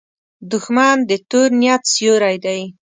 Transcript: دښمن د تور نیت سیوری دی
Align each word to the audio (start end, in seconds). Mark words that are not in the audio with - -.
دښمن 0.51 0.97
د 1.09 1.11
تور 1.29 1.49
نیت 1.61 1.83
سیوری 1.93 2.37
دی 2.45 2.61